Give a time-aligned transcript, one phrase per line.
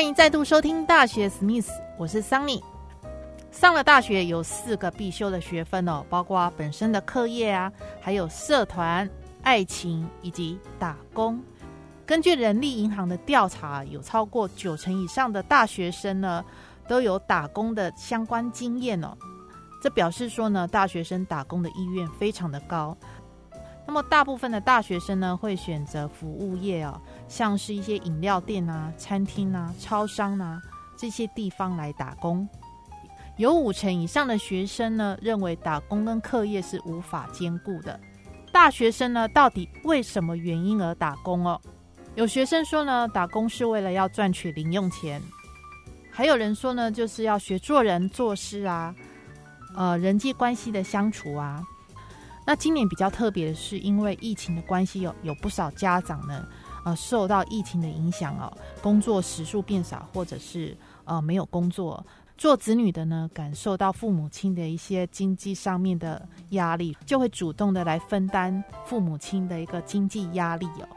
[0.00, 2.64] 欢迎再度收听大学史密斯，我是桑尼。
[3.50, 9.06] 上了大学有四个必修的学分哦，包括本身的课业啊，还有社团、
[9.42, 11.38] 爱情以及打工。
[12.06, 16.42] 根据人力银行的调查，有超过九成以上的大学生呢
[16.88, 19.14] 都有打工的相关经验哦。
[19.82, 22.96] 这表示说呢，大学生打工的意愿非常的高。
[23.86, 30.60] 那么大部分的大学生呢会选择服务业哦，像是一些饮料店啊、餐厅啊、超商啊
[30.96, 32.48] 这些地方来打工。
[33.36, 37.98] 有五成以上的学生呢，认为打工跟课业是无法兼顾的。
[38.52, 41.60] 大学生呢，到底为什么原因而打工哦？
[42.16, 45.20] 有学生说呢，打工是为了要赚取零用钱；
[46.10, 48.94] 还有人说呢，就是要学做人做事啊，
[49.74, 51.64] 呃，人际关系的相处啊。
[52.50, 56.44] 那今年比较特别的是，因为疫情的关系，有有不少家长呢，
[56.84, 62.04] 呃，受到疫情的影响哦，工作时数变少，或者是呃没有工作。
[62.36, 70.88] 做子女的呢，感受到父母亲的一些经济上面的压力，就会主动的来分担父母亲的一个经济压力哦。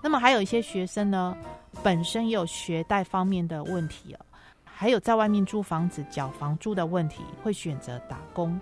[0.00, 1.36] 那么还有一些学生呢，
[1.82, 4.20] 本身有学贷方面的问题哦，
[4.62, 8.56] 还有在外面租房子缴房租的问题，会选择打工。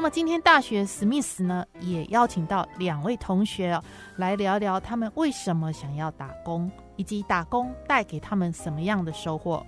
[0.00, 3.84] 那么今天大学史密斯呢，也邀请到两位同学哦，
[4.16, 9.62] 来聊聊他们为什么想要打工，以及打工带给他们什么样的收获。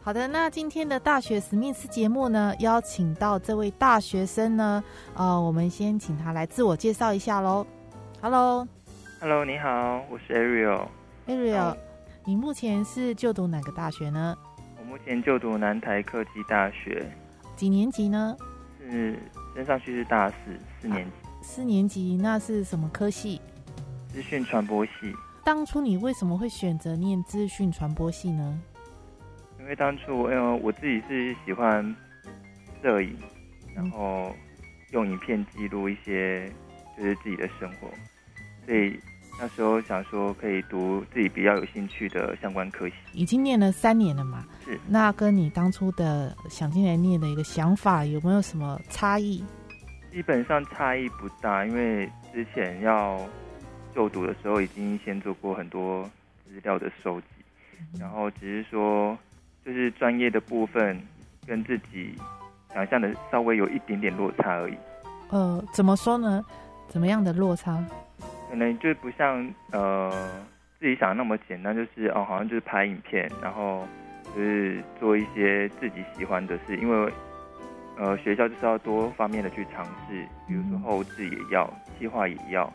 [0.00, 4.84] 好的，那今天的大学史密斯节目呢，邀请到这位大学生呢，
[5.16, 7.66] 呃，我们先请他来自我介绍一下喽。
[8.20, 10.86] Hello，Hello，你好，我是 Ariel。
[11.26, 11.76] Ariel，
[12.24, 14.38] 你目前是就读哪个大学呢？
[14.78, 17.04] 我目前就读南台科技大学。
[17.56, 18.36] 几年级呢？
[18.88, 19.18] 是
[19.54, 20.36] 升上去是大四，
[20.80, 21.12] 四年级。
[21.42, 23.40] 四年级，那是什么科系？
[24.08, 24.92] 资讯传播系。
[25.44, 28.60] 当初你为什么会选择念资讯传播系呢？
[29.58, 31.94] 因为当初，嗯，我自己是喜欢
[32.82, 33.16] 摄影，
[33.74, 34.34] 然后
[34.92, 36.48] 用影片记录一些
[36.96, 37.88] 就是自己的生活，
[38.66, 38.98] 所以
[39.38, 42.94] 那时候想说可以读自己比较有兴趣的相关科系。
[43.12, 44.44] 已经念了三年了嘛？
[44.64, 44.78] 是。
[44.88, 49.44] 那跟你当初的想进来念的一个想法有没有什么差异？
[50.10, 53.18] 基本上差异不大，因为之前要
[53.94, 56.04] 就读的时候已经先做过很多
[56.44, 57.26] 资料的收集，
[57.98, 59.18] 然后只是说。
[59.64, 61.00] 就是专业的部分
[61.46, 62.12] 跟自己
[62.74, 64.76] 想象的稍微有一点点落差而已。
[65.30, 66.44] 呃，怎么说呢？
[66.88, 67.80] 怎么样的落差？
[68.52, 70.12] 可能就不像呃
[70.78, 73.88] 自己想的那么简单，就是哦，好像就是拍影片，然后
[74.36, 76.76] 就是做一些自己喜欢的事。
[76.76, 77.10] 因为
[77.96, 82.70] 呃学校就是要多方面的去尝试，比如说后置也要，计划也要，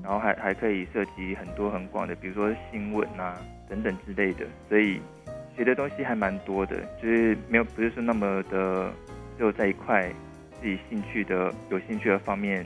[0.00, 3.36] 然后还还可以涉及很多很广的，比如说新闻啊
[3.68, 5.00] 等等之类的，所以。
[5.56, 8.92] 学的东西还蛮多的，就是没有不是说那么的
[9.38, 10.06] 只有在一块
[10.60, 12.62] 自己兴趣的有兴趣的方面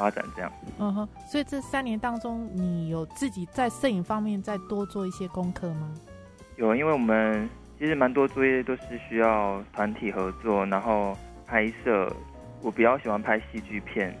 [0.00, 0.50] 发展这样。
[0.78, 5.92] 嗯哼，所以这三年当中，你有自己在摄影方面再多做一些功课吗？
[6.56, 7.46] 有，因为我们
[7.78, 11.14] 其实蛮多作业都是需要团体合作，然后
[11.46, 12.10] 拍摄。
[12.62, 14.16] 我比较喜欢拍戏剧片、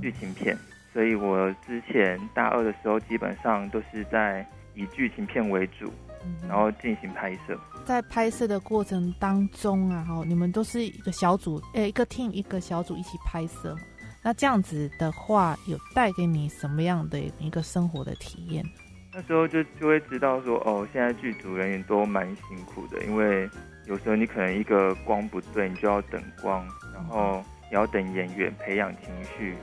[0.00, 0.56] 剧情片，
[0.94, 5.92] 所以我之前大二的时候基本上都是在以剧情片为主。
[6.46, 13.74] 然后进行拍摄，在拍摄的过程当中啊，哈，你们都是一个小组，诶，一个 team 一个小组一起拍摄。
[14.22, 18.64] 那这样子的话，有带给你什么样的一个生活的体验？
[19.12, 23.48] 那时候就就会知道说，哦，现在剧组人员都蛮辛苦的，因为
[23.86, 29.56] 有时候你可能一个光不对，你就要等光，然后也要等演员培养情绪，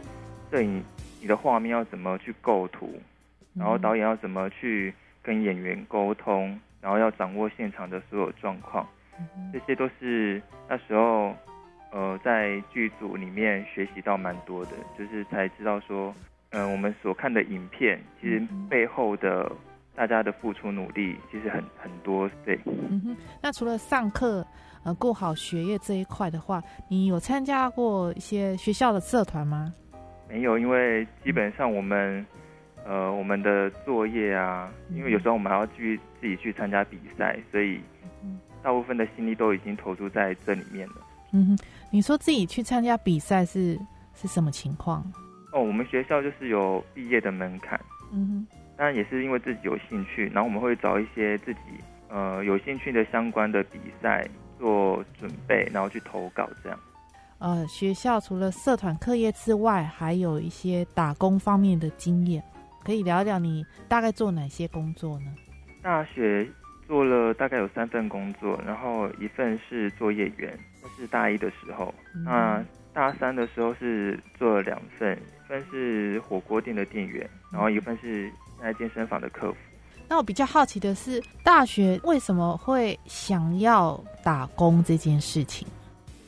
[0.52, 0.84] 摄影
[1.22, 3.00] 你的画面要怎么去构图，
[3.54, 4.94] 然后导演要怎么去。
[5.24, 8.88] 跟演员沟通，然后要掌握现场的所有状况，
[9.52, 11.36] 这些都是那时候
[11.92, 16.14] 呃在剧组里面学习到蛮多的，就是才知道说，
[16.52, 19.52] 嗯，我们所看的影片其实背后的
[19.96, 22.30] 大家的付出努力其实很很多。
[22.46, 23.18] 对，嗯哼。
[23.42, 24.46] 那除了上课，
[24.84, 29.74] 呃，过好学业这一块的话，你有参加过一些学校的社团吗？
[30.30, 32.26] 没有，因为基本上我们，
[32.86, 37.80] 呃，我们的作业啊，因为有时候我们还要去自己去参加比赛，所以
[38.62, 40.96] 大部分的心力都已经投注在这里面了。
[41.32, 41.58] 嗯哼，
[41.92, 43.80] 你说自己去参加比赛是
[44.14, 45.04] 是什么情况？
[45.54, 47.80] 哦，我们学校就是有毕业的门槛。
[48.12, 51.60] 嗯哼，当然也是因为自己有兴趣，然后我们会找一些自己
[52.10, 54.28] 呃有兴趣的相关的比赛
[54.60, 56.80] 做准备，然后去投稿这样。
[57.40, 62.44] 呃，学校除了社团课业之外，还有一些打工方面的经验，
[62.84, 65.34] 可以聊聊你大概做哪些工作呢？
[65.84, 66.50] 大学
[66.88, 71.94] 做了大概有三份工作，然后一份是作业员，那是大一的时候。
[72.24, 72.64] 那
[72.94, 78.32] 大三的时候是做了两份，一份是火锅店的店员，然后一份是
[78.62, 79.58] 在健身房的客服。
[80.10, 85.68] 那我比较好奇的是，大学为什么会想要打工这件事情？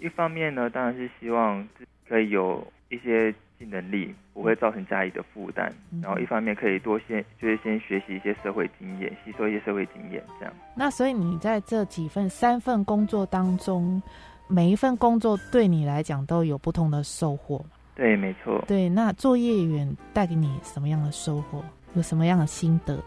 [0.02, 1.66] 一方面呢，当然是希望
[2.08, 5.72] 可以有一些技能力，不会造成家里的负担。
[6.02, 10.54] 然后一方面可以多先就是先学习一些社会经验，吸收一些社会经验，这样。
[10.76, 14.02] 那所以你在这几份三份工作当中，
[14.48, 17.64] 每一份工作对你来讲都有不同的收获
[17.94, 18.64] 对，没错。
[18.68, 21.62] 对，那作业员带给你什么样的收获？
[21.96, 22.98] 有什么样的心得？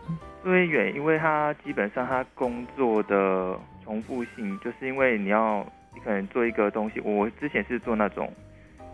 [0.44, 5.66] 作业员，因为他基本上他工作的重复性，就是因为你要。
[5.94, 8.26] 你可能做一个东西，我之前是做那种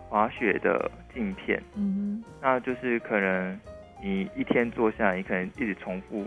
[0.08, 3.58] 滑雪的镜片，嗯哼，那就是可能
[4.02, 6.26] 你一天做下来，你可能一直重复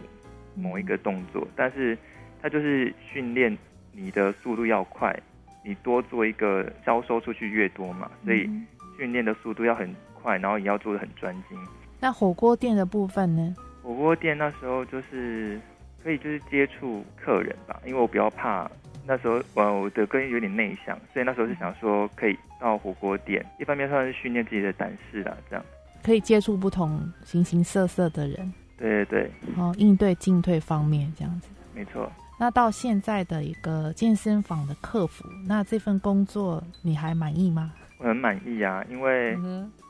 [0.55, 1.97] 某一个动作，但是
[2.41, 3.57] 它就是训练
[3.91, 5.17] 你的速度要快，
[5.63, 8.49] 你多做一个销售出去越多嘛，所以
[8.97, 11.57] 训练的速度要很快，然后也要做的很专精。
[11.99, 13.55] 那火锅店的部分呢？
[13.81, 15.59] 火锅店那时候就是
[16.03, 18.69] 可以就是接触客人吧，因为我比较怕。
[19.06, 25.65] 那时候，我我的个性有点内向，所以那时候是想说可以到火锅店，一方面算是训练自己的胆识啦，这样
[26.03, 28.53] 可以接触不同形形色色的人。
[28.77, 32.12] 对对对，哦，应对进退方面这样子，没错。
[32.39, 37.74] 那到现在的一个健身房的客服，那这份工作你还满意吗？
[38.00, 39.38] 我很满意啊，因为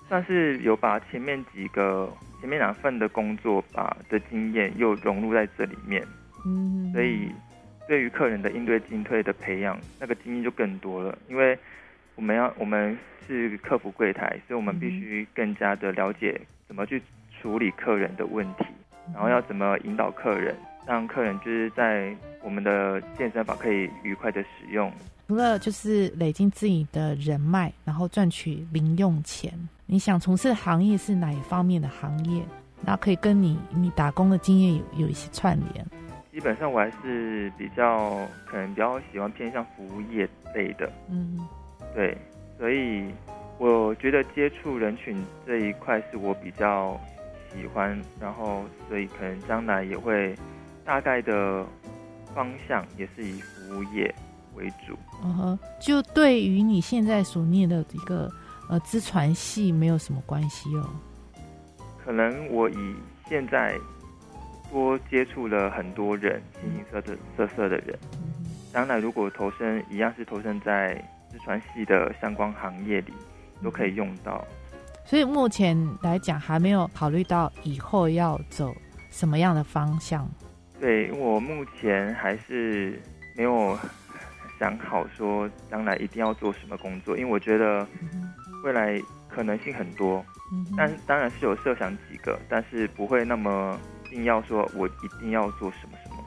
[0.10, 6.02] 算是有把前面几个前面两份的工作吧的经验又融入在这里面，
[6.46, 7.30] 嗯，所以。
[7.92, 11.18] 对于客人的应对进退的培养，那个经验就更多了。
[11.28, 11.60] 因为
[12.16, 12.98] 我们要我们
[13.28, 16.40] 是客服柜台，所以我们必须更加的了解
[16.70, 17.04] 怎么去
[17.42, 18.64] 处理客人的问题，
[19.14, 20.56] 然后要怎么引导客人，
[20.88, 24.90] 让客人就是在我们的健身房可以愉快的使用。
[25.28, 29.52] 除了就是累积自己的人脉，然后赚取零用钱，
[29.86, 32.42] 你想从事行业是哪一方面的行业？
[32.86, 35.86] 那可以跟你你打工的经验有有一些串联。
[36.32, 40.26] 基本上我还是比较可能比较喜欢偏向服务业
[40.56, 41.38] 类的，嗯，
[41.94, 42.18] 对，
[42.58, 43.14] 所以
[43.58, 46.98] 我觉得接触人群这一块是我比较
[47.54, 50.34] 喜欢，然后所以可能将来也会
[50.86, 51.66] 大概的
[52.34, 54.14] 方向也是以服务业
[54.56, 54.98] 为主。
[55.26, 58.32] 嗯哼，就对于你现在所念的一个
[58.70, 60.90] 呃资传系没有什么关系哦。
[62.02, 62.96] 可能我以
[63.28, 63.76] 现在。
[64.72, 67.98] 多接触了很多人，形形色色色色的人。
[68.72, 70.94] 将来如果投身一样是投身在
[71.30, 73.14] 自传系的相关行业里，
[73.62, 74.48] 都可以用到。
[75.06, 78.74] 所以目前来讲，还没有考虑到以后要走
[79.10, 80.26] 什么样的方向。
[80.80, 82.98] 对我目前还是
[83.36, 83.78] 没有
[84.58, 87.86] 想好说将来一定要做什么工作，因为我觉得
[88.64, 90.26] 未来可能性很多。
[90.78, 93.78] 但当然是有设想几个，但是不会那么。
[94.12, 96.18] 一定要说，我一定要做什么什么，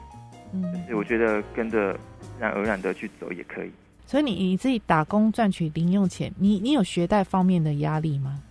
[0.53, 3.71] 嗯，就是我觉得跟着自然而然的去走也可以。
[4.07, 8.41] 所以你你自己打工赚取零用钱，你你有学贷方面的压力吗？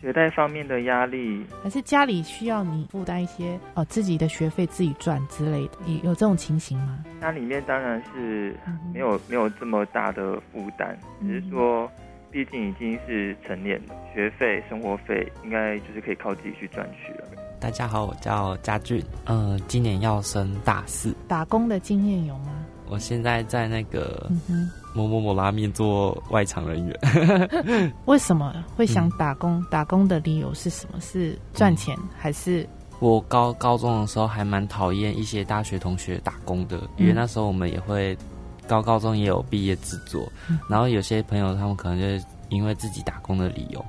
[0.00, 7.04] 学贷方面的压力，还是家里需要你负担一些哦自己的学费自己赚之类的，有有这种情形吗？
[7.20, 8.56] 家里面当然是
[8.92, 11.88] 没有没有这么大的负担，只是说。
[12.32, 17.28] 毕竟已经是成年了，学费、生活费应该就是可以靠自己去赚取了。
[17.62, 21.14] 大家好，我叫嘉俊，嗯，今年要升大四。
[21.28, 22.50] 打工的经验有吗？
[22.88, 24.28] 我现在在那个
[24.92, 27.92] 某某某拉面做外场人员。
[28.06, 29.64] 为什么会想打工？
[29.70, 31.00] 打工的理由是什么？
[31.00, 32.68] 是赚钱还是？
[32.98, 38.18] 我高高中的时候还蛮讨厌一些大学同学打工的，因为那时候我们也会。
[38.68, 40.26] 高高中也有毕业制作，
[40.68, 43.84] 然后有些朋友他们可能就是因为自己打工的理由，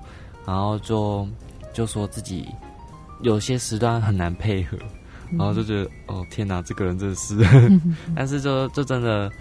[0.45, 1.25] 然后就
[1.71, 2.49] 就说自己
[3.23, 4.77] 有些时段很难配合，
[5.31, 7.37] 然后就觉得哦天哪，这个人真的是，
[8.15, 9.31] 但是就就真的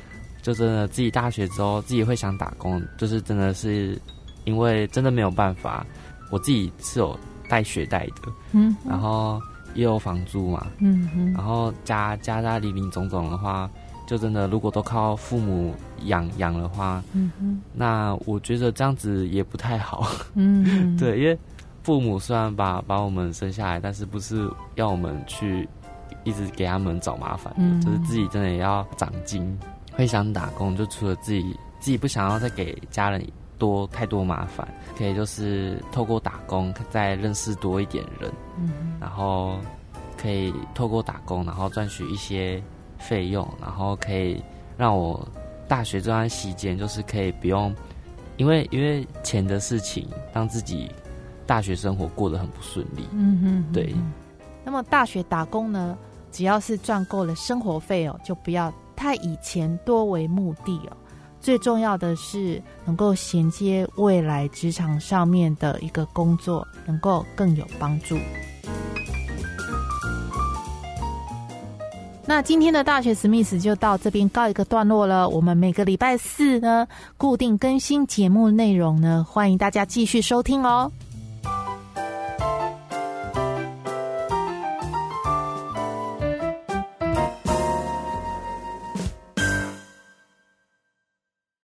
[0.40, 4.00] 就真的自己大学之后自己会想打工，就是真的是
[4.44, 5.84] 因为真的没有办法，
[6.30, 9.40] 我自己是有带学贷的，嗯，然后
[9.74, 13.68] 也有房租嘛，嗯嗯，然后加加加零零总总的话。
[14.04, 15.74] 就真的，如果都靠父母
[16.06, 20.06] 养养的话，嗯哼，那我觉得这样子也不太好。
[20.34, 21.38] 嗯， 对，因为
[21.82, 25.68] 父母虽然把把我们生下来，但是不是要我们去
[26.24, 29.58] 一直给他们找麻烦，就是自己真的也要长进。
[29.92, 33.22] 会想打工，就除了自己自己不想要再给家人
[33.58, 39.58] 多太多麻烦，可以就是透过打工再认识多一点人，嗯，然后
[40.16, 42.62] 可以透过打工，然后赚取一些。
[42.98, 44.40] 费用，然后可以
[44.76, 45.26] 让我
[45.66, 47.74] 大学这段期间，就是可以不用，
[48.36, 50.88] 因为因为钱的事情，让自己
[51.52, 53.06] 大学生活过得很不顺利。
[53.12, 53.94] 嗯哼，对。
[54.64, 55.94] 那么大学打工呢，
[56.30, 60.96] 只要是赚够了生活费哦，就不要太以钱多为目的哦。
[61.42, 68.16] 最重要的是能够衔接未来职场上面的一个工作，能够更有帮助。
[72.24, 75.28] 那今天的大学史密斯就到这边告一个段落了。
[75.28, 80.90] 我们每个礼拜四呢，固定更新节目内容呢，欢迎大家继续收听哦。